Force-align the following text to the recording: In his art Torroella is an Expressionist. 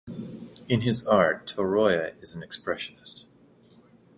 In 0.67 0.81
his 0.81 1.05
art 1.05 1.45
Torroella 1.45 2.13
is 2.23 2.33
an 2.33 2.41
Expressionist. 2.41 3.25